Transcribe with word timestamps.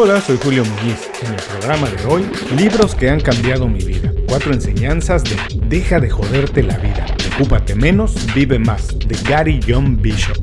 Hola, 0.00 0.20
soy 0.20 0.38
Julio 0.40 0.64
Muñiz. 0.64 1.10
En 1.22 1.34
el 1.34 1.42
programa 1.42 1.88
de 1.88 2.06
hoy, 2.06 2.24
libros 2.56 2.94
que 2.94 3.10
han 3.10 3.18
cambiado 3.18 3.66
mi 3.66 3.80
vida. 3.80 4.12
Cuatro 4.28 4.52
enseñanzas 4.52 5.24
de 5.24 5.36
Deja 5.66 5.98
de 5.98 6.08
joderte 6.08 6.62
la 6.62 6.78
vida. 6.78 7.04
Ocúpate 7.34 7.74
menos, 7.74 8.14
vive 8.32 8.60
más. 8.60 8.96
De 8.96 9.16
Gary 9.28 9.58
John 9.66 10.00
Bishop. 10.00 10.38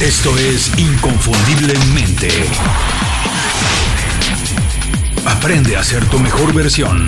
Esto 0.00 0.36
es 0.38 0.76
Inconfundiblemente. 0.76 2.30
Aprende 5.24 5.76
a 5.76 5.84
ser 5.84 6.04
tu 6.06 6.18
mejor 6.18 6.52
versión. 6.52 7.06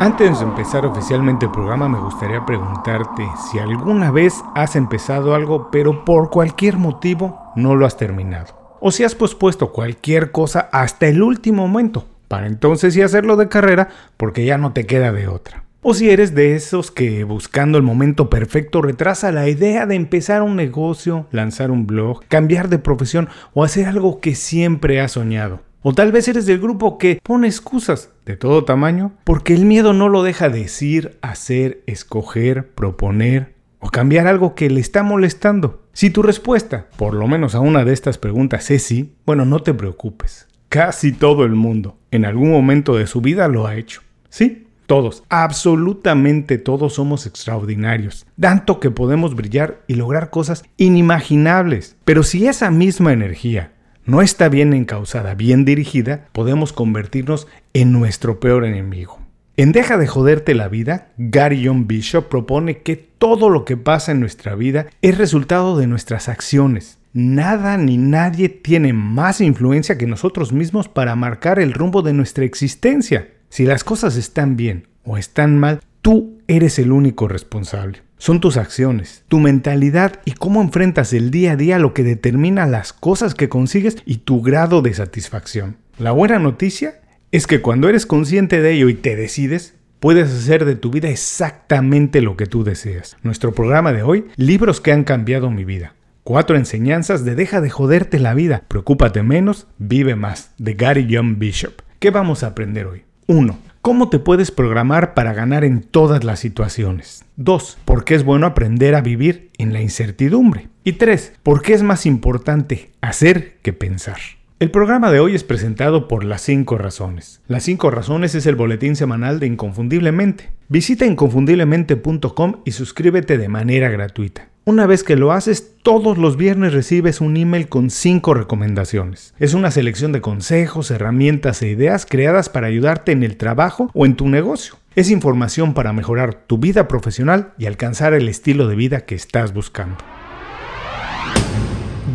Antes 0.00 0.40
de 0.40 0.44
empezar 0.44 0.84
oficialmente 0.84 1.46
el 1.46 1.52
programa 1.52 1.88
me 1.88 2.00
gustaría 2.00 2.44
preguntarte 2.44 3.26
si 3.50 3.58
alguna 3.58 4.10
vez 4.10 4.42
has 4.54 4.74
empezado 4.76 5.34
algo 5.34 5.70
pero 5.70 6.04
por 6.04 6.30
cualquier 6.30 6.76
motivo 6.76 7.38
no 7.54 7.76
lo 7.76 7.86
has 7.86 7.96
terminado. 7.96 8.78
O 8.80 8.90
si 8.90 9.04
has 9.04 9.14
pospuesto 9.14 9.72
cualquier 9.72 10.32
cosa 10.32 10.68
hasta 10.72 11.06
el 11.06 11.22
último 11.22 11.66
momento, 11.66 12.04
para 12.28 12.48
entonces 12.48 12.92
sí 12.92 13.02
hacerlo 13.02 13.36
de 13.36 13.48
carrera 13.48 13.88
porque 14.16 14.44
ya 14.44 14.58
no 14.58 14.72
te 14.72 14.84
queda 14.84 15.12
de 15.12 15.28
otra. 15.28 15.64
O 15.80 15.94
si 15.94 16.10
eres 16.10 16.34
de 16.34 16.56
esos 16.56 16.90
que 16.90 17.24
buscando 17.24 17.78
el 17.78 17.84
momento 17.84 18.28
perfecto 18.28 18.82
retrasa 18.82 19.32
la 19.32 19.48
idea 19.48 19.86
de 19.86 19.94
empezar 19.94 20.42
un 20.42 20.56
negocio, 20.56 21.26
lanzar 21.30 21.70
un 21.70 21.86
blog, 21.86 22.24
cambiar 22.28 22.68
de 22.68 22.78
profesión 22.78 23.28
o 23.52 23.64
hacer 23.64 23.86
algo 23.86 24.20
que 24.20 24.34
siempre 24.34 25.00
has 25.00 25.12
soñado. 25.12 25.60
O 25.86 25.92
tal 25.92 26.12
vez 26.12 26.26
eres 26.28 26.46
del 26.46 26.60
grupo 26.60 26.96
que 26.96 27.20
pone 27.22 27.46
excusas 27.46 28.08
de 28.24 28.38
todo 28.38 28.64
tamaño 28.64 29.12
porque 29.22 29.52
el 29.52 29.66
miedo 29.66 29.92
no 29.92 30.08
lo 30.08 30.22
deja 30.22 30.48
decir, 30.48 31.18
hacer, 31.20 31.82
escoger, 31.86 32.70
proponer 32.70 33.52
o 33.80 33.90
cambiar 33.90 34.26
algo 34.26 34.54
que 34.54 34.70
le 34.70 34.80
está 34.80 35.02
molestando. 35.02 35.82
Si 35.92 36.08
tu 36.08 36.22
respuesta, 36.22 36.86
por 36.96 37.12
lo 37.12 37.26
menos 37.26 37.54
a 37.54 37.60
una 37.60 37.84
de 37.84 37.92
estas 37.92 38.16
preguntas, 38.16 38.70
es 38.70 38.82
sí, 38.82 39.12
bueno, 39.26 39.44
no 39.44 39.58
te 39.60 39.74
preocupes. 39.74 40.46
Casi 40.70 41.12
todo 41.12 41.44
el 41.44 41.54
mundo 41.54 41.98
en 42.10 42.24
algún 42.24 42.50
momento 42.50 42.96
de 42.96 43.06
su 43.06 43.20
vida 43.20 43.46
lo 43.48 43.66
ha 43.66 43.76
hecho. 43.76 44.00
Sí, 44.30 44.66
todos, 44.86 45.22
absolutamente 45.28 46.56
todos 46.56 46.94
somos 46.94 47.26
extraordinarios, 47.26 48.26
tanto 48.40 48.80
que 48.80 48.90
podemos 48.90 49.34
brillar 49.34 49.82
y 49.86 49.96
lograr 49.96 50.30
cosas 50.30 50.64
inimaginables. 50.78 51.96
Pero 52.06 52.22
si 52.22 52.46
esa 52.46 52.70
misma 52.70 53.12
energía 53.12 53.73
no 54.06 54.22
está 54.22 54.48
bien 54.48 54.74
encausada, 54.74 55.34
bien 55.34 55.64
dirigida, 55.64 56.28
podemos 56.32 56.72
convertirnos 56.72 57.46
en 57.72 57.92
nuestro 57.92 58.40
peor 58.40 58.64
enemigo. 58.64 59.18
En 59.56 59.72
Deja 59.72 59.96
de 59.98 60.06
joderte 60.06 60.54
la 60.54 60.68
vida, 60.68 61.08
Gary 61.16 61.64
John 61.64 61.86
Bishop 61.86 62.28
propone 62.28 62.78
que 62.78 62.96
todo 62.96 63.48
lo 63.48 63.64
que 63.64 63.76
pasa 63.76 64.12
en 64.12 64.20
nuestra 64.20 64.56
vida 64.56 64.86
es 65.00 65.16
resultado 65.16 65.78
de 65.78 65.86
nuestras 65.86 66.28
acciones. 66.28 66.98
Nada 67.12 67.76
ni 67.78 67.96
nadie 67.96 68.48
tiene 68.48 68.92
más 68.92 69.40
influencia 69.40 69.96
que 69.96 70.08
nosotros 70.08 70.52
mismos 70.52 70.88
para 70.88 71.14
marcar 71.14 71.60
el 71.60 71.72
rumbo 71.72 72.02
de 72.02 72.12
nuestra 72.12 72.44
existencia. 72.44 73.28
Si 73.48 73.64
las 73.64 73.84
cosas 73.84 74.16
están 74.16 74.56
bien 74.56 74.88
o 75.04 75.16
están 75.16 75.56
mal, 75.56 75.80
tú 76.02 76.40
eres 76.48 76.80
el 76.80 76.90
único 76.90 77.28
responsable. 77.28 78.02
Son 78.18 78.40
tus 78.40 78.56
acciones, 78.56 79.24
tu 79.28 79.40
mentalidad 79.40 80.20
y 80.24 80.32
cómo 80.32 80.62
enfrentas 80.62 81.12
el 81.12 81.30
día 81.30 81.52
a 81.52 81.56
día 81.56 81.78
lo 81.78 81.94
que 81.94 82.04
determina 82.04 82.66
las 82.66 82.92
cosas 82.92 83.34
que 83.34 83.48
consigues 83.48 83.96
y 84.06 84.18
tu 84.18 84.40
grado 84.40 84.82
de 84.82 84.94
satisfacción. 84.94 85.76
La 85.98 86.12
buena 86.12 86.38
noticia 86.38 87.00
es 87.32 87.46
que 87.46 87.60
cuando 87.60 87.88
eres 87.88 88.06
consciente 88.06 88.60
de 88.60 88.72
ello 88.72 88.88
y 88.88 88.94
te 88.94 89.16
decides, 89.16 89.74
puedes 90.00 90.32
hacer 90.32 90.64
de 90.64 90.76
tu 90.76 90.90
vida 90.90 91.08
exactamente 91.08 92.20
lo 92.20 92.36
que 92.36 92.46
tú 92.46 92.62
deseas. 92.62 93.16
Nuestro 93.22 93.54
programa 93.54 93.92
de 93.92 94.02
hoy, 94.02 94.26
libros 94.36 94.80
que 94.80 94.92
han 94.92 95.04
cambiado 95.04 95.50
mi 95.50 95.64
vida. 95.64 95.94
Cuatro 96.22 96.56
enseñanzas 96.56 97.24
de 97.24 97.34
deja 97.34 97.60
de 97.60 97.70
joderte 97.70 98.18
la 98.18 98.34
vida, 98.34 98.64
preocúpate 98.68 99.22
menos, 99.22 99.66
vive 99.78 100.14
más, 100.14 100.52
de 100.58 100.74
Gary 100.74 101.06
John 101.10 101.38
Bishop. 101.38 101.82
¿Qué 101.98 102.10
vamos 102.10 102.42
a 102.42 102.48
aprender 102.48 102.86
hoy? 102.86 103.04
1. 103.26 103.73
¿Cómo 103.84 104.08
te 104.08 104.18
puedes 104.18 104.50
programar 104.50 105.12
para 105.12 105.34
ganar 105.34 105.62
en 105.62 105.82
todas 105.82 106.24
las 106.24 106.40
situaciones? 106.40 107.26
2. 107.36 107.76
¿Por 107.84 108.06
qué 108.06 108.14
es 108.14 108.24
bueno 108.24 108.46
aprender 108.46 108.94
a 108.94 109.02
vivir 109.02 109.50
en 109.58 109.74
la 109.74 109.82
incertidumbre? 109.82 110.70
Y 110.84 110.92
3. 110.92 111.34
¿Por 111.42 111.60
qué 111.60 111.74
es 111.74 111.82
más 111.82 112.06
importante 112.06 112.92
hacer 113.02 113.58
que 113.60 113.74
pensar? 113.74 114.16
El 114.58 114.70
programa 114.70 115.12
de 115.12 115.20
hoy 115.20 115.34
es 115.34 115.44
presentado 115.44 116.08
por 116.08 116.24
Las 116.24 116.40
5 116.40 116.78
Razones. 116.78 117.42
Las 117.46 117.64
5 117.64 117.90
Razones 117.90 118.34
es 118.34 118.46
el 118.46 118.56
boletín 118.56 118.96
semanal 118.96 119.38
de 119.38 119.48
Inconfundiblemente. 119.48 120.48
Visita 120.68 121.04
inconfundiblemente.com 121.04 122.62
y 122.64 122.70
suscríbete 122.70 123.36
de 123.36 123.50
manera 123.50 123.90
gratuita. 123.90 124.48
Una 124.66 124.86
vez 124.86 125.04
que 125.04 125.14
lo 125.14 125.32
haces, 125.32 125.74
todos 125.82 126.16
los 126.16 126.38
viernes 126.38 126.72
recibes 126.72 127.20
un 127.20 127.36
email 127.36 127.68
con 127.68 127.90
5 127.90 128.32
recomendaciones. 128.32 129.34
Es 129.38 129.52
una 129.52 129.70
selección 129.70 130.10
de 130.12 130.22
consejos, 130.22 130.90
herramientas 130.90 131.60
e 131.60 131.68
ideas 131.68 132.06
creadas 132.06 132.48
para 132.48 132.68
ayudarte 132.68 133.12
en 133.12 133.22
el 133.22 133.36
trabajo 133.36 133.90
o 133.92 134.06
en 134.06 134.16
tu 134.16 134.26
negocio. 134.26 134.76
Es 134.96 135.10
información 135.10 135.74
para 135.74 135.92
mejorar 135.92 136.46
tu 136.46 136.56
vida 136.56 136.88
profesional 136.88 137.52
y 137.58 137.66
alcanzar 137.66 138.14
el 138.14 138.26
estilo 138.26 138.66
de 138.66 138.74
vida 138.74 139.02
que 139.02 139.14
estás 139.14 139.52
buscando. 139.52 139.98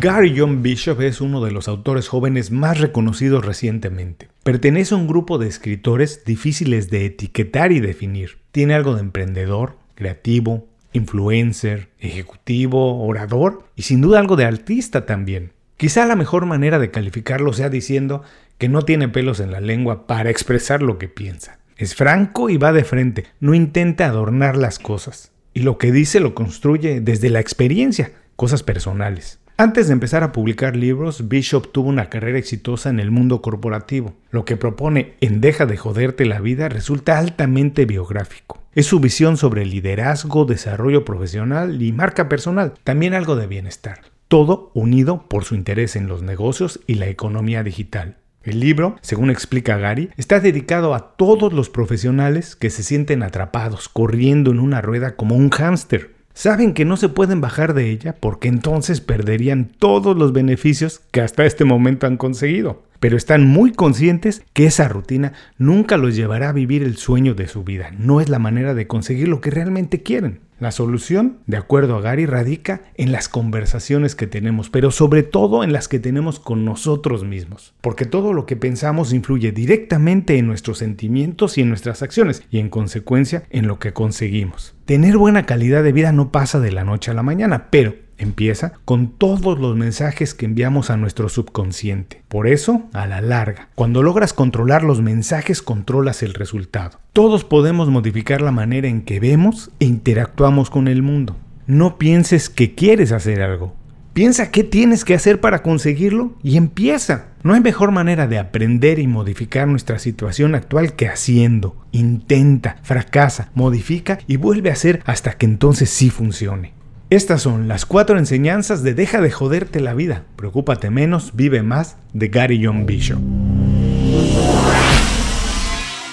Gary 0.00 0.34
John 0.36 0.60
Bishop 0.60 1.00
es 1.02 1.20
uno 1.20 1.44
de 1.44 1.52
los 1.52 1.68
autores 1.68 2.08
jóvenes 2.08 2.50
más 2.50 2.80
reconocidos 2.80 3.44
recientemente. 3.44 4.28
Pertenece 4.42 4.94
a 4.94 4.96
un 4.96 5.06
grupo 5.06 5.38
de 5.38 5.46
escritores 5.46 6.24
difíciles 6.24 6.90
de 6.90 7.06
etiquetar 7.06 7.70
y 7.70 7.78
definir. 7.78 8.38
Tiene 8.50 8.74
algo 8.74 8.96
de 8.96 9.02
emprendedor, 9.02 9.76
creativo, 9.94 10.66
influencer, 10.92 11.88
ejecutivo, 11.98 13.04
orador 13.04 13.64
y 13.76 13.82
sin 13.82 14.00
duda 14.00 14.18
algo 14.18 14.36
de 14.36 14.44
artista 14.44 15.06
también. 15.06 15.52
Quizá 15.76 16.04
la 16.06 16.16
mejor 16.16 16.46
manera 16.46 16.78
de 16.78 16.90
calificarlo 16.90 17.52
sea 17.52 17.70
diciendo 17.70 18.22
que 18.58 18.68
no 18.68 18.82
tiene 18.82 19.08
pelos 19.08 19.40
en 19.40 19.50
la 19.50 19.60
lengua 19.60 20.06
para 20.06 20.30
expresar 20.30 20.82
lo 20.82 20.98
que 20.98 21.08
piensa. 21.08 21.58
Es 21.76 21.94
franco 21.94 22.50
y 22.50 22.58
va 22.58 22.72
de 22.72 22.84
frente, 22.84 23.24
no 23.40 23.54
intenta 23.54 24.06
adornar 24.06 24.56
las 24.56 24.78
cosas. 24.78 25.32
Y 25.54 25.60
lo 25.60 25.78
que 25.78 25.92
dice 25.92 26.20
lo 26.20 26.34
construye 26.34 27.00
desde 27.00 27.30
la 27.30 27.40
experiencia, 27.40 28.12
cosas 28.36 28.62
personales. 28.62 29.40
Antes 29.56 29.88
de 29.88 29.94
empezar 29.94 30.22
a 30.22 30.32
publicar 30.32 30.76
libros, 30.76 31.28
Bishop 31.28 31.72
tuvo 31.72 31.88
una 31.88 32.08
carrera 32.08 32.38
exitosa 32.38 32.88
en 32.88 33.00
el 33.00 33.10
mundo 33.10 33.42
corporativo. 33.42 34.14
Lo 34.30 34.44
que 34.44 34.56
propone 34.56 35.16
en 35.20 35.40
Deja 35.40 35.66
de 35.66 35.76
joderte 35.76 36.24
la 36.24 36.40
vida 36.40 36.68
resulta 36.68 37.18
altamente 37.18 37.84
biográfico. 37.84 38.59
Es 38.72 38.86
su 38.86 39.00
visión 39.00 39.36
sobre 39.36 39.66
liderazgo, 39.66 40.44
desarrollo 40.44 41.04
profesional 41.04 41.82
y 41.82 41.92
marca 41.92 42.28
personal, 42.28 42.74
también 42.84 43.14
algo 43.14 43.34
de 43.34 43.48
bienestar. 43.48 44.00
Todo 44.28 44.70
unido 44.74 45.26
por 45.28 45.44
su 45.44 45.56
interés 45.56 45.96
en 45.96 46.06
los 46.06 46.22
negocios 46.22 46.78
y 46.86 46.94
la 46.94 47.08
economía 47.08 47.64
digital. 47.64 48.18
El 48.44 48.60
libro, 48.60 48.96
según 49.00 49.30
explica 49.30 49.76
Gary, 49.76 50.10
está 50.16 50.38
dedicado 50.38 50.94
a 50.94 51.16
todos 51.16 51.52
los 51.52 51.68
profesionales 51.68 52.54
que 52.54 52.70
se 52.70 52.84
sienten 52.84 53.24
atrapados, 53.24 53.88
corriendo 53.88 54.52
en 54.52 54.60
una 54.60 54.80
rueda 54.80 55.16
como 55.16 55.34
un 55.34 55.50
hámster 55.50 56.20
Saben 56.32 56.74
que 56.74 56.84
no 56.84 56.96
se 56.96 57.08
pueden 57.08 57.40
bajar 57.40 57.74
de 57.74 57.90
ella 57.90 58.16
porque 58.18 58.48
entonces 58.48 59.00
perderían 59.00 59.66
todos 59.78 60.16
los 60.16 60.32
beneficios 60.32 61.00
que 61.10 61.20
hasta 61.20 61.44
este 61.44 61.64
momento 61.64 62.06
han 62.06 62.16
conseguido. 62.16 62.84
Pero 63.00 63.16
están 63.16 63.46
muy 63.46 63.72
conscientes 63.72 64.44
que 64.52 64.66
esa 64.66 64.88
rutina 64.88 65.32
nunca 65.58 65.96
los 65.96 66.14
llevará 66.14 66.50
a 66.50 66.52
vivir 66.52 66.82
el 66.82 66.96
sueño 66.96 67.34
de 67.34 67.48
su 67.48 67.64
vida. 67.64 67.90
No 67.98 68.20
es 68.20 68.28
la 68.28 68.38
manera 68.38 68.74
de 68.74 68.86
conseguir 68.86 69.28
lo 69.28 69.40
que 69.40 69.50
realmente 69.50 70.02
quieren. 70.02 70.40
La 70.60 70.72
solución, 70.72 71.38
de 71.46 71.56
acuerdo 71.56 71.96
a 71.96 72.02
Gary, 72.02 72.26
radica 72.26 72.82
en 72.94 73.12
las 73.12 73.30
conversaciones 73.30 74.14
que 74.14 74.26
tenemos, 74.26 74.68
pero 74.68 74.90
sobre 74.90 75.22
todo 75.22 75.64
en 75.64 75.72
las 75.72 75.88
que 75.88 75.98
tenemos 75.98 76.38
con 76.38 76.66
nosotros 76.66 77.24
mismos. 77.24 77.72
Porque 77.80 78.04
todo 78.04 78.34
lo 78.34 78.44
que 78.44 78.56
pensamos 78.56 79.14
influye 79.14 79.52
directamente 79.52 80.36
en 80.36 80.46
nuestros 80.46 80.76
sentimientos 80.76 81.56
y 81.56 81.62
en 81.62 81.70
nuestras 81.70 82.02
acciones, 82.02 82.42
y 82.50 82.58
en 82.58 82.68
consecuencia 82.68 83.44
en 83.48 83.68
lo 83.68 83.78
que 83.78 83.94
conseguimos. 83.94 84.74
Tener 84.84 85.16
buena 85.16 85.46
calidad 85.46 85.82
de 85.82 85.92
vida 85.92 86.12
no 86.12 86.30
pasa 86.30 86.60
de 86.60 86.72
la 86.72 86.84
noche 86.84 87.10
a 87.10 87.14
la 87.14 87.22
mañana, 87.22 87.68
pero 87.70 87.94
Empieza 88.20 88.74
con 88.84 89.08
todos 89.08 89.58
los 89.58 89.76
mensajes 89.76 90.34
que 90.34 90.44
enviamos 90.44 90.90
a 90.90 90.98
nuestro 90.98 91.30
subconsciente. 91.30 92.22
Por 92.28 92.46
eso, 92.46 92.82
a 92.92 93.06
la 93.06 93.22
larga, 93.22 93.70
cuando 93.74 94.02
logras 94.02 94.34
controlar 94.34 94.82
los 94.82 95.00
mensajes, 95.00 95.62
controlas 95.62 96.22
el 96.22 96.34
resultado. 96.34 97.00
Todos 97.14 97.44
podemos 97.44 97.88
modificar 97.88 98.42
la 98.42 98.52
manera 98.52 98.88
en 98.88 99.02
que 99.02 99.20
vemos 99.20 99.70
e 99.80 99.86
interactuamos 99.86 100.68
con 100.68 100.86
el 100.86 101.02
mundo. 101.02 101.34
No 101.66 101.96
pienses 101.96 102.50
que 102.50 102.74
quieres 102.74 103.10
hacer 103.10 103.40
algo. 103.40 103.74
Piensa 104.12 104.50
qué 104.50 104.64
tienes 104.64 105.06
que 105.06 105.14
hacer 105.14 105.40
para 105.40 105.62
conseguirlo 105.62 106.34
y 106.42 106.58
empieza. 106.58 107.28
No 107.42 107.54
hay 107.54 107.60
mejor 107.60 107.90
manera 107.90 108.26
de 108.26 108.38
aprender 108.38 108.98
y 108.98 109.06
modificar 109.06 109.66
nuestra 109.66 109.98
situación 109.98 110.54
actual 110.54 110.92
que 110.92 111.08
haciendo. 111.08 111.74
Intenta, 111.90 112.76
fracasa, 112.82 113.50
modifica 113.54 114.18
y 114.26 114.36
vuelve 114.36 114.68
a 114.68 114.74
hacer 114.74 115.02
hasta 115.06 115.32
que 115.38 115.46
entonces 115.46 115.88
sí 115.88 116.10
funcione. 116.10 116.74
Estas 117.10 117.42
son 117.42 117.66
las 117.66 117.86
cuatro 117.86 118.18
enseñanzas 118.18 118.84
de 118.84 118.94
Deja 118.94 119.20
de 119.20 119.32
joderte 119.32 119.80
la 119.80 119.94
vida, 119.94 120.22
preocúpate 120.36 120.90
menos, 120.90 121.32
vive 121.34 121.60
más, 121.60 121.96
de 122.12 122.28
Gary 122.28 122.64
John 122.64 122.86
Bishop. 122.86 123.18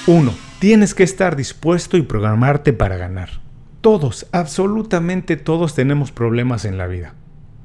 1. 0.07 0.33
Tienes 0.57 0.95
que 0.95 1.03
estar 1.03 1.35
dispuesto 1.35 1.97
y 1.97 2.01
programarte 2.01 2.73
para 2.73 2.97
ganar. 2.97 3.29
Todos, 3.81 4.25
absolutamente 4.31 5.37
todos 5.37 5.75
tenemos 5.75 6.11
problemas 6.11 6.65
en 6.65 6.79
la 6.79 6.87
vida. 6.87 7.13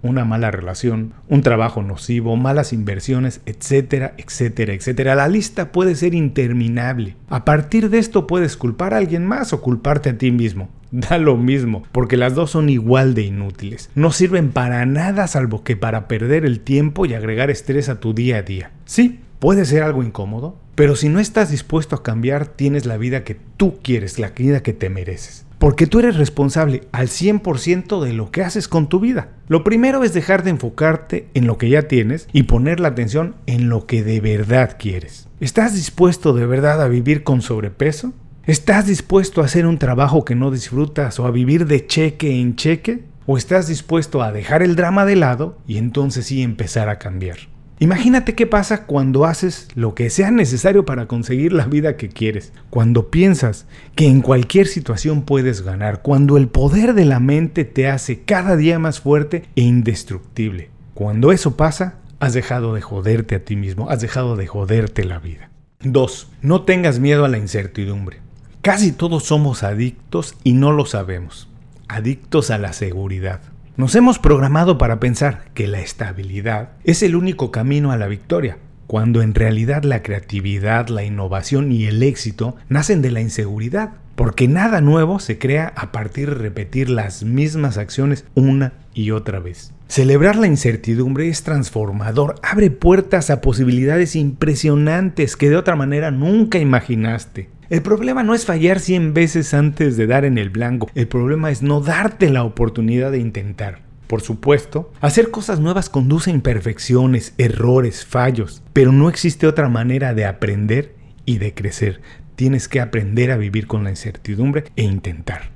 Una 0.02 0.26
mala 0.26 0.50
relación, 0.50 1.14
un 1.26 1.40
trabajo 1.40 1.82
nocivo, 1.82 2.36
malas 2.36 2.74
inversiones, 2.74 3.40
etcétera, 3.46 4.12
etcétera, 4.18 4.74
etcétera. 4.74 5.14
La 5.14 5.28
lista 5.28 5.72
puede 5.72 5.94
ser 5.94 6.12
interminable. 6.12 7.16
A 7.30 7.46
partir 7.46 7.88
de 7.88 7.98
esto 7.98 8.26
puedes 8.26 8.58
culpar 8.58 8.92
a 8.92 8.98
alguien 8.98 9.24
más 9.24 9.54
o 9.54 9.62
culparte 9.62 10.10
a 10.10 10.18
ti 10.18 10.30
mismo. 10.32 10.68
Da 11.08 11.16
lo 11.16 11.38
mismo, 11.38 11.84
porque 11.90 12.18
las 12.18 12.34
dos 12.34 12.50
son 12.50 12.68
igual 12.68 13.14
de 13.14 13.22
inútiles. 13.22 13.88
No 13.94 14.12
sirven 14.12 14.52
para 14.52 14.84
nada 14.84 15.26
salvo 15.26 15.64
que 15.64 15.74
para 15.74 16.06
perder 16.06 16.44
el 16.44 16.60
tiempo 16.60 17.06
y 17.06 17.14
agregar 17.14 17.50
estrés 17.50 17.88
a 17.88 17.98
tu 17.98 18.12
día 18.12 18.36
a 18.36 18.42
día. 18.42 18.72
Sí, 18.84 19.20
puede 19.38 19.64
ser 19.64 19.82
algo 19.82 20.02
incómodo, 20.02 20.56
pero 20.74 20.94
si 20.94 21.08
no 21.08 21.18
estás 21.18 21.50
dispuesto 21.50 21.96
a 21.96 22.02
cambiar, 22.02 22.46
tienes 22.46 22.84
la 22.84 22.98
vida 22.98 23.24
que 23.24 23.38
tú 23.56 23.78
quieres, 23.82 24.18
la 24.18 24.30
vida 24.30 24.62
que 24.62 24.74
te 24.74 24.90
mereces. 24.90 25.46
Porque 25.58 25.86
tú 25.86 26.00
eres 26.00 26.16
responsable 26.16 26.82
al 26.92 27.08
100% 27.08 28.02
de 28.02 28.12
lo 28.12 28.30
que 28.30 28.42
haces 28.42 28.68
con 28.68 28.88
tu 28.88 29.00
vida. 29.00 29.28
Lo 29.48 29.64
primero 29.64 30.02
es 30.02 30.12
dejar 30.12 30.42
de 30.42 30.50
enfocarte 30.50 31.28
en 31.34 31.46
lo 31.46 31.56
que 31.56 31.70
ya 31.70 31.88
tienes 31.88 32.28
y 32.32 32.42
poner 32.42 32.80
la 32.80 32.88
atención 32.88 33.36
en 33.46 33.68
lo 33.68 33.86
que 33.86 34.02
de 34.02 34.20
verdad 34.20 34.76
quieres. 34.78 35.28
¿Estás 35.40 35.74
dispuesto 35.74 36.32
de 36.34 36.46
verdad 36.46 36.82
a 36.82 36.88
vivir 36.88 37.22
con 37.22 37.42
sobrepeso? 37.42 38.12
¿Estás 38.44 38.88
dispuesto 38.88 39.40
a 39.40 39.44
hacer 39.44 39.66
un 39.66 39.78
trabajo 39.78 40.24
que 40.24 40.34
no 40.34 40.50
disfrutas 40.50 41.20
o 41.20 41.26
a 41.26 41.30
vivir 41.30 41.64
de 41.64 41.86
cheque 41.86 42.40
en 42.40 42.56
cheque? 42.56 43.04
¿O 43.24 43.36
estás 43.36 43.68
dispuesto 43.68 44.20
a 44.20 44.32
dejar 44.32 44.64
el 44.64 44.74
drama 44.74 45.04
de 45.04 45.14
lado 45.14 45.58
y 45.64 45.78
entonces 45.78 46.26
sí 46.26 46.42
empezar 46.42 46.88
a 46.88 46.98
cambiar? 46.98 47.36
Imagínate 47.78 48.34
qué 48.34 48.48
pasa 48.48 48.84
cuando 48.84 49.26
haces 49.26 49.68
lo 49.76 49.94
que 49.94 50.10
sea 50.10 50.32
necesario 50.32 50.84
para 50.84 51.06
conseguir 51.06 51.52
la 51.52 51.66
vida 51.66 51.96
que 51.96 52.08
quieres, 52.08 52.52
cuando 52.68 53.12
piensas 53.12 53.66
que 53.94 54.08
en 54.08 54.22
cualquier 54.22 54.66
situación 54.66 55.22
puedes 55.22 55.62
ganar, 55.62 56.02
cuando 56.02 56.36
el 56.36 56.48
poder 56.48 56.94
de 56.94 57.04
la 57.04 57.20
mente 57.20 57.64
te 57.64 57.86
hace 57.86 58.22
cada 58.22 58.56
día 58.56 58.80
más 58.80 58.98
fuerte 58.98 59.44
e 59.54 59.60
indestructible. 59.62 60.70
Cuando 60.94 61.30
eso 61.30 61.56
pasa, 61.56 62.00
has 62.18 62.34
dejado 62.34 62.74
de 62.74 62.80
joderte 62.80 63.36
a 63.36 63.44
ti 63.44 63.54
mismo, 63.54 63.88
has 63.88 64.00
dejado 64.00 64.34
de 64.34 64.48
joderte 64.48 65.04
la 65.04 65.20
vida. 65.20 65.50
2. 65.84 66.28
No 66.42 66.62
tengas 66.62 66.98
miedo 66.98 67.24
a 67.24 67.28
la 67.28 67.38
incertidumbre. 67.38 68.18
Casi 68.62 68.92
todos 68.92 69.24
somos 69.24 69.64
adictos 69.64 70.36
y 70.44 70.52
no 70.52 70.70
lo 70.70 70.86
sabemos. 70.86 71.48
Adictos 71.88 72.52
a 72.52 72.58
la 72.58 72.72
seguridad. 72.72 73.40
Nos 73.76 73.96
hemos 73.96 74.20
programado 74.20 74.78
para 74.78 75.00
pensar 75.00 75.46
que 75.52 75.66
la 75.66 75.80
estabilidad 75.80 76.68
es 76.84 77.02
el 77.02 77.16
único 77.16 77.50
camino 77.50 77.90
a 77.90 77.96
la 77.96 78.06
victoria, 78.06 78.58
cuando 78.86 79.20
en 79.20 79.34
realidad 79.34 79.82
la 79.82 80.04
creatividad, 80.04 80.86
la 80.86 81.02
innovación 81.02 81.72
y 81.72 81.86
el 81.86 82.04
éxito 82.04 82.54
nacen 82.68 83.02
de 83.02 83.10
la 83.10 83.20
inseguridad, 83.20 83.94
porque 84.14 84.46
nada 84.46 84.80
nuevo 84.80 85.18
se 85.18 85.38
crea 85.38 85.72
a 85.74 85.90
partir 85.90 86.28
de 86.28 86.36
repetir 86.36 86.88
las 86.88 87.24
mismas 87.24 87.78
acciones 87.78 88.26
una 88.36 88.74
y 88.94 89.10
otra 89.10 89.40
vez. 89.40 89.72
Celebrar 89.88 90.36
la 90.36 90.46
incertidumbre 90.46 91.28
es 91.28 91.42
transformador, 91.42 92.36
abre 92.44 92.70
puertas 92.70 93.28
a 93.30 93.40
posibilidades 93.40 94.14
impresionantes 94.14 95.36
que 95.36 95.50
de 95.50 95.56
otra 95.56 95.74
manera 95.74 96.12
nunca 96.12 96.60
imaginaste. 96.60 97.50
El 97.72 97.80
problema 97.80 98.22
no 98.22 98.34
es 98.34 98.44
fallar 98.44 98.80
100 98.80 99.14
veces 99.14 99.54
antes 99.54 99.96
de 99.96 100.06
dar 100.06 100.26
en 100.26 100.36
el 100.36 100.50
blanco, 100.50 100.90
el 100.94 101.08
problema 101.08 101.50
es 101.50 101.62
no 101.62 101.80
darte 101.80 102.28
la 102.28 102.44
oportunidad 102.44 103.10
de 103.10 103.18
intentar. 103.18 103.80
Por 104.08 104.20
supuesto, 104.20 104.92
hacer 105.00 105.30
cosas 105.30 105.58
nuevas 105.58 105.88
conduce 105.88 106.28
a 106.28 106.34
imperfecciones, 106.34 107.32
errores, 107.38 108.04
fallos, 108.04 108.62
pero 108.74 108.92
no 108.92 109.08
existe 109.08 109.46
otra 109.46 109.70
manera 109.70 110.12
de 110.12 110.26
aprender 110.26 110.94
y 111.24 111.38
de 111.38 111.54
crecer. 111.54 112.02
Tienes 112.36 112.68
que 112.68 112.78
aprender 112.78 113.30
a 113.30 113.38
vivir 113.38 113.66
con 113.66 113.84
la 113.84 113.90
incertidumbre 113.90 114.64
e 114.76 114.82
intentar. 114.82 115.52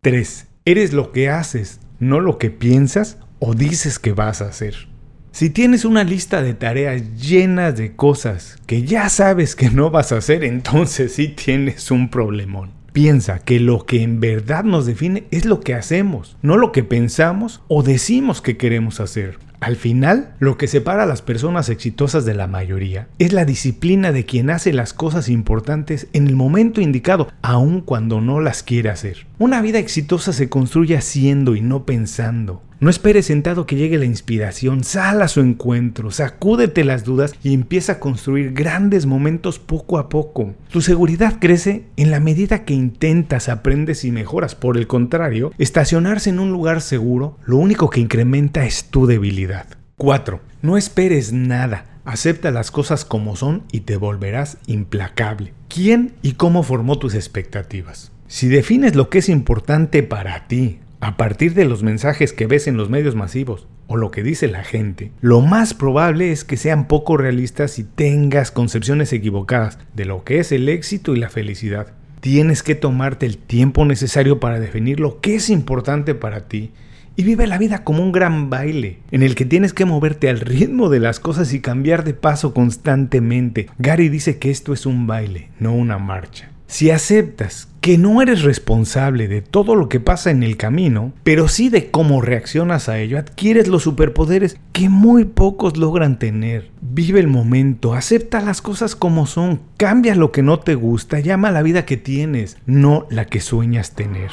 3. 0.00 0.48
Eres 0.64 0.92
lo 0.92 1.12
que 1.12 1.30
haces, 1.30 1.78
no 2.00 2.18
lo 2.18 2.38
que 2.38 2.50
piensas 2.50 3.18
o 3.38 3.54
dices 3.54 4.00
que 4.00 4.10
vas 4.10 4.42
a 4.42 4.46
hacer. 4.46 4.88
Si 5.32 5.48
tienes 5.48 5.86
una 5.86 6.04
lista 6.04 6.42
de 6.42 6.52
tareas 6.52 7.16
llenas 7.16 7.74
de 7.78 7.96
cosas 7.96 8.58
que 8.66 8.82
ya 8.82 9.08
sabes 9.08 9.56
que 9.56 9.70
no 9.70 9.90
vas 9.90 10.12
a 10.12 10.18
hacer, 10.18 10.44
entonces 10.44 11.14
sí 11.14 11.28
tienes 11.28 11.90
un 11.90 12.10
problemón. 12.10 12.70
Piensa 12.92 13.38
que 13.38 13.58
lo 13.58 13.86
que 13.86 14.02
en 14.02 14.20
verdad 14.20 14.62
nos 14.62 14.84
define 14.84 15.24
es 15.30 15.46
lo 15.46 15.60
que 15.60 15.72
hacemos, 15.72 16.36
no 16.42 16.58
lo 16.58 16.70
que 16.70 16.84
pensamos 16.84 17.62
o 17.68 17.82
decimos 17.82 18.42
que 18.42 18.58
queremos 18.58 19.00
hacer. 19.00 19.38
Al 19.62 19.76
final, 19.76 20.34
lo 20.40 20.58
que 20.58 20.66
separa 20.66 21.04
a 21.04 21.06
las 21.06 21.22
personas 21.22 21.68
exitosas 21.68 22.24
de 22.24 22.34
la 22.34 22.48
mayoría 22.48 23.06
es 23.20 23.32
la 23.32 23.44
disciplina 23.44 24.10
de 24.10 24.24
quien 24.24 24.50
hace 24.50 24.72
las 24.72 24.92
cosas 24.92 25.28
importantes 25.28 26.08
en 26.12 26.26
el 26.26 26.34
momento 26.34 26.80
indicado, 26.80 27.28
aun 27.42 27.80
cuando 27.80 28.20
no 28.20 28.40
las 28.40 28.64
quiere 28.64 28.90
hacer. 28.90 29.24
Una 29.38 29.62
vida 29.62 29.78
exitosa 29.78 30.32
se 30.32 30.48
construye 30.48 30.96
haciendo 30.96 31.54
y 31.54 31.60
no 31.60 31.86
pensando. 31.86 32.60
No 32.82 32.90
esperes 32.90 33.26
sentado 33.26 33.64
que 33.64 33.76
llegue 33.76 33.96
la 33.96 34.06
inspiración, 34.06 34.82
sal 34.82 35.22
a 35.22 35.28
su 35.28 35.38
encuentro, 35.38 36.10
sacúdete 36.10 36.82
las 36.82 37.04
dudas 37.04 37.32
y 37.44 37.54
empieza 37.54 37.92
a 37.92 38.00
construir 38.00 38.54
grandes 38.54 39.06
momentos 39.06 39.60
poco 39.60 39.98
a 39.98 40.08
poco. 40.08 40.54
Tu 40.72 40.80
seguridad 40.80 41.36
crece 41.38 41.84
en 41.96 42.10
la 42.10 42.18
medida 42.18 42.64
que 42.64 42.74
intentas, 42.74 43.48
aprendes 43.48 44.04
y 44.04 44.10
mejoras. 44.10 44.56
Por 44.56 44.78
el 44.78 44.88
contrario, 44.88 45.52
estacionarse 45.58 46.30
en 46.30 46.40
un 46.40 46.50
lugar 46.50 46.80
seguro 46.80 47.38
lo 47.44 47.58
único 47.58 47.88
que 47.88 48.00
incrementa 48.00 48.64
es 48.64 48.86
tu 48.86 49.06
debilidad. 49.06 49.51
4. 49.96 50.40
No 50.62 50.76
esperes 50.76 51.32
nada. 51.32 51.86
Acepta 52.04 52.50
las 52.50 52.70
cosas 52.70 53.04
como 53.04 53.36
son 53.36 53.62
y 53.70 53.80
te 53.80 53.96
volverás 53.96 54.58
implacable. 54.66 55.52
¿Quién 55.68 56.14
y 56.22 56.32
cómo 56.32 56.64
formó 56.64 56.98
tus 56.98 57.14
expectativas? 57.14 58.10
Si 58.26 58.48
defines 58.48 58.96
lo 58.96 59.08
que 59.10 59.18
es 59.18 59.28
importante 59.28 60.02
para 60.02 60.48
ti, 60.48 60.80
a 61.00 61.16
partir 61.16 61.54
de 61.54 61.64
los 61.64 61.82
mensajes 61.82 62.32
que 62.32 62.46
ves 62.46 62.66
en 62.66 62.76
los 62.76 62.90
medios 62.90 63.14
masivos 63.14 63.68
o 63.86 63.96
lo 63.96 64.10
que 64.10 64.22
dice 64.22 64.48
la 64.48 64.64
gente, 64.64 65.12
lo 65.20 65.40
más 65.40 65.74
probable 65.74 66.32
es 66.32 66.44
que 66.44 66.56
sean 66.56 66.88
poco 66.88 67.16
realistas 67.16 67.78
y 67.78 67.84
tengas 67.84 68.50
concepciones 68.50 69.12
equivocadas 69.12 69.78
de 69.94 70.04
lo 70.04 70.24
que 70.24 70.38
es 70.40 70.50
el 70.50 70.68
éxito 70.68 71.14
y 71.14 71.18
la 71.20 71.28
felicidad. 71.28 71.92
Tienes 72.20 72.62
que 72.62 72.74
tomarte 72.74 73.26
el 73.26 73.38
tiempo 73.38 73.84
necesario 73.84 74.40
para 74.40 74.60
definir 74.60 74.98
lo 74.98 75.20
que 75.20 75.36
es 75.36 75.50
importante 75.50 76.14
para 76.14 76.48
ti 76.48 76.72
y 77.16 77.24
vive 77.24 77.46
la 77.46 77.58
vida 77.58 77.84
como 77.84 78.02
un 78.02 78.12
gran 78.12 78.50
baile, 78.50 79.00
en 79.10 79.22
el 79.22 79.34
que 79.34 79.44
tienes 79.44 79.72
que 79.72 79.84
moverte 79.84 80.28
al 80.28 80.40
ritmo 80.40 80.88
de 80.88 81.00
las 81.00 81.20
cosas 81.20 81.52
y 81.52 81.60
cambiar 81.60 82.04
de 82.04 82.14
paso 82.14 82.54
constantemente. 82.54 83.68
Gary 83.78 84.08
dice 84.08 84.38
que 84.38 84.50
esto 84.50 84.72
es 84.72 84.86
un 84.86 85.06
baile, 85.06 85.50
no 85.58 85.74
una 85.74 85.98
marcha. 85.98 86.52
Si 86.72 86.90
aceptas 86.90 87.68
que 87.82 87.98
no 87.98 88.22
eres 88.22 88.44
responsable 88.44 89.28
de 89.28 89.42
todo 89.42 89.74
lo 89.74 89.90
que 89.90 90.00
pasa 90.00 90.30
en 90.30 90.42
el 90.42 90.56
camino, 90.56 91.12
pero 91.22 91.48
sí 91.48 91.68
de 91.68 91.90
cómo 91.90 92.22
reaccionas 92.22 92.88
a 92.88 92.98
ello, 92.98 93.18
adquieres 93.18 93.68
los 93.68 93.82
superpoderes 93.82 94.56
que 94.72 94.88
muy 94.88 95.26
pocos 95.26 95.76
logran 95.76 96.18
tener. 96.18 96.70
Vive 96.80 97.20
el 97.20 97.26
momento, 97.26 97.92
acepta 97.92 98.40
las 98.40 98.62
cosas 98.62 98.96
como 98.96 99.26
son, 99.26 99.60
cambia 99.76 100.14
lo 100.14 100.32
que 100.32 100.42
no 100.42 100.60
te 100.60 100.74
gusta, 100.74 101.20
llama 101.20 101.48
a 101.48 101.52
la 101.52 101.62
vida 101.62 101.84
que 101.84 101.98
tienes, 101.98 102.56
no 102.64 103.06
la 103.10 103.26
que 103.26 103.40
sueñas 103.40 103.94
tener. 103.94 104.30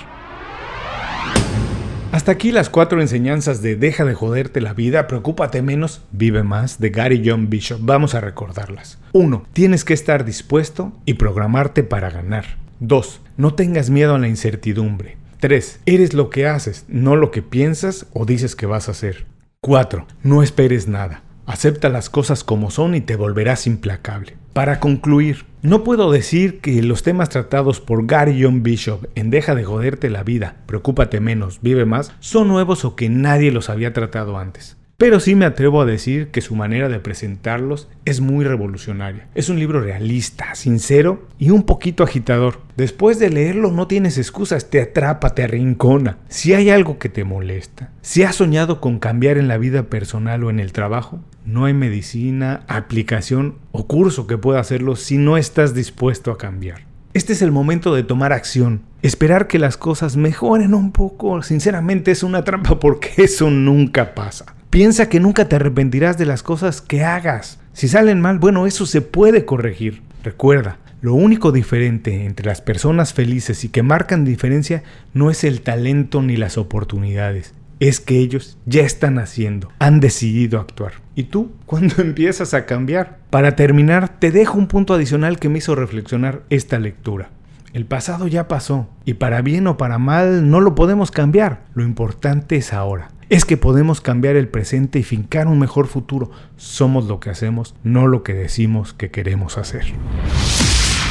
Hasta 2.19 2.33
aquí 2.33 2.51
las 2.51 2.69
cuatro 2.69 2.99
enseñanzas 2.99 3.61
de 3.61 3.77
Deja 3.77 4.03
de 4.03 4.13
joderte 4.13 4.59
la 4.59 4.73
vida, 4.73 5.07
preocúpate 5.07 5.61
menos, 5.61 6.01
vive 6.11 6.43
más 6.43 6.77
de 6.77 6.89
Gary 6.89 7.23
John 7.25 7.49
Bishop. 7.49 7.79
Vamos 7.81 8.13
a 8.13 8.19
recordarlas. 8.19 8.99
1. 9.13 9.45
Tienes 9.53 9.85
que 9.85 9.93
estar 9.93 10.25
dispuesto 10.25 10.91
y 11.05 11.13
programarte 11.13 11.81
para 11.81 12.09
ganar. 12.09 12.57
2. 12.81 13.21
No 13.38 13.53
tengas 13.53 13.89
miedo 13.89 14.15
a 14.15 14.19
la 14.19 14.27
incertidumbre. 14.27 15.15
3. 15.39 15.79
Eres 15.85 16.13
lo 16.13 16.29
que 16.29 16.45
haces, 16.45 16.83
no 16.89 17.15
lo 17.15 17.31
que 17.31 17.41
piensas 17.41 18.05
o 18.11 18.25
dices 18.25 18.57
que 18.57 18.65
vas 18.65 18.89
a 18.89 18.91
hacer. 18.91 19.25
4. 19.61 20.05
No 20.21 20.43
esperes 20.43 20.89
nada. 20.89 21.23
Acepta 21.50 21.89
las 21.89 22.12
cosas 22.12 22.44
como 22.44 22.70
son 22.70 22.94
y 22.94 23.01
te 23.01 23.15
volverás 23.15 23.65
implacable. 23.65 24.38
Para 24.53 24.79
concluir, 24.79 25.48
no 25.63 25.84
puedo 25.84 26.12
decir 26.12 26.62
que 26.62 26.84
los 26.84 27.01
temas 27.01 27.29
tratados 27.29 27.82
por 27.82 28.06
Gary 28.06 28.39
John 28.44 28.62
Bishop 28.62 29.08
en 29.15 29.32
Deja 29.32 29.56
de 29.56 29.63
joderte 29.63 30.12
la 30.12 30.22
vida, 30.22 30.58
preocúpate 30.68 31.20
menos, 31.20 31.60
vive 31.63 31.86
más, 31.86 32.13
son 32.20 32.50
nuevos 32.50 32.86
o 32.86 32.96
que 32.96 33.10
nadie 33.10 33.51
los 33.51 33.72
había 33.72 33.94
tratado 33.94 34.38
antes. 34.38 34.77
Pero 35.00 35.22
sí 35.22 35.34
me 35.34 35.46
atrevo 35.46 35.82
a 35.82 35.86
decir 35.86 36.27
que 36.27 36.41
su 36.41 36.56
manera 36.56 36.89
de 36.89 37.00
presentarlos 37.00 37.88
es 38.03 38.20
muy 38.20 38.44
revolucionaria. 38.44 39.29
Es 39.34 39.48
un 39.48 39.58
libro 39.58 39.79
realista, 39.79 40.53
sincero 40.56 41.25
y 41.38 41.51
un 41.51 41.63
poquito 41.63 42.03
agitador. 42.03 42.60
Después 42.75 43.18
de 43.18 43.29
leerlo 43.29 43.72
no 43.72 43.88
tienes 43.88 44.18
excusas, 44.18 44.70
te 44.70 44.82
atrapa, 44.82 45.29
te 45.29 45.44
arrincona. 45.44 46.18
Si 46.27 46.53
hay 46.53 46.70
algo 46.70 47.00
que 47.00 47.08
te 47.08 47.24
molesta, 47.24 47.91
si 48.01 48.24
has 48.24 48.36
soñado 48.36 48.82
con 48.82 49.00
cambiar 49.00 49.38
en 49.38 49.48
la 49.48 49.58
vida 49.58 49.84
personal 49.84 50.44
o 50.44 50.50
en 50.50 50.60
el 50.60 50.74
trabajo, 50.74 51.22
no 51.46 51.63
hay 51.63 51.74
medicina, 51.74 52.65
aplicación 52.68 53.56
o 53.72 53.88
curso 53.88 54.27
que 54.27 54.38
pueda 54.38 54.60
hacerlo 54.60 54.98
si 54.98 55.18
no 55.18 55.38
estás 55.38 55.74
dispuesto 55.74 56.29
a 56.29 56.38
cambiar. 56.38 56.82
Este 57.13 57.32
es 57.32 57.41
el 57.41 57.53
momento 57.53 57.96
de 57.96 58.03
tomar 58.03 58.34
acción. 58.34 58.82
Esperar 59.01 59.48
que 59.48 59.60
las 59.60 59.77
cosas 59.77 60.18
mejoren 60.18 60.74
un 60.74 60.91
poco, 60.91 61.41
sinceramente 61.41 62.12
es 62.12 62.22
una 62.22 62.44
trampa 62.44 62.82
porque 62.82 63.13
eso 63.24 63.50
nunca 63.50 64.13
pasa. 64.13 64.58
Piensa 64.69 65.09
que 65.09 65.19
nunca 65.19 65.49
te 65.49 65.55
arrepentirás 65.55 66.19
de 66.19 66.27
las 66.27 66.43
cosas 66.43 66.81
que 66.81 67.03
hagas. 67.03 67.59
Si 67.73 67.88
salen 67.88 68.21
mal, 68.21 68.38
bueno, 68.38 68.67
eso 68.67 68.85
se 68.85 69.01
puede 69.01 69.43
corregir. 69.43 70.03
Recuerda, 70.23 70.77
Lo 71.01 71.13
único 71.13 71.53
diferente 71.53 72.25
entre 72.25 72.45
las 72.45 72.61
personas 72.61 73.13
felices 73.13 73.63
y 73.63 73.69
que 73.69 73.83
marcan 73.83 74.25
diferencia 74.25 74.83
no 75.13 75.31
es 75.31 75.45
el 75.45 75.61
talento 75.61 76.21
ni 76.21 76.35
las 76.35 76.57
oportunidades, 76.57 77.53
es 77.79 78.01
que 78.01 78.19
ellos 78.19 78.57
ya 78.65 78.83
están 78.83 79.17
haciendo, 79.17 79.71
han 79.79 80.01
decidido 80.01 80.59
actuar. 80.59 80.91
¿Y 81.15 81.23
tú? 81.23 81.53
¿Cuándo 81.65 81.95
empiezas 82.01 82.53
a 82.53 82.65
cambiar? 82.65 83.19
Para 83.29 83.55
terminar, 83.55 84.19
te 84.19 84.29
dejo 84.29 84.57
un 84.57 84.67
punto 84.67 84.93
adicional 84.93 85.39
que 85.39 85.47
me 85.47 85.59
hizo 85.59 85.73
reflexionar 85.73 86.43
esta 86.49 86.77
lectura. 86.79 87.29
El 87.73 87.85
pasado 87.85 88.27
ya 88.27 88.47
pasó, 88.47 88.88
y 89.05 89.15
para 89.15 89.41
bien 89.41 89.67
o 89.67 89.77
para 89.77 89.97
mal 89.97 90.49
no 90.49 90.59
lo 90.59 90.75
podemos 90.75 91.11
cambiar, 91.11 91.63
lo 91.73 91.83
importante 91.83 92.57
es 92.57 92.73
ahora 92.73 93.09
es 93.29 93.45
que 93.45 93.57
podemos 93.57 94.01
cambiar 94.01 94.35
el 94.35 94.47
presente 94.47 94.99
y 94.99 95.03
fincar 95.03 95.47
un 95.47 95.59
mejor 95.59 95.88
futuro. 95.88 96.31
Somos 96.57 97.05
lo 97.05 97.19
que 97.19 97.29
hacemos, 97.29 97.75
no 97.83 98.07
lo 98.07 98.23
que 98.23 98.33
decimos 98.33 98.93
que 98.93 99.11
queremos 99.11 99.57
hacer. 99.57 99.85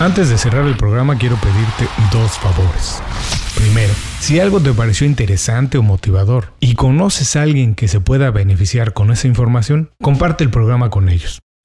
Antes 0.00 0.28
de 0.28 0.38
cerrar 0.38 0.66
el 0.66 0.76
programa 0.76 1.16
quiero 1.16 1.36
pedirte 1.36 1.88
dos 2.12 2.32
favores. 2.38 3.02
Primero, 3.56 3.92
si 4.20 4.38
algo 4.38 4.60
te 4.60 4.72
pareció 4.72 5.06
interesante 5.06 5.78
o 5.78 5.82
motivador 5.82 6.52
y 6.60 6.74
conoces 6.74 7.34
a 7.34 7.42
alguien 7.42 7.74
que 7.74 7.88
se 7.88 8.00
pueda 8.00 8.30
beneficiar 8.30 8.92
con 8.92 9.10
esa 9.10 9.26
información, 9.26 9.90
comparte 10.00 10.44
el 10.44 10.50
programa 10.50 10.90
con 10.90 11.08
ellos. 11.08 11.40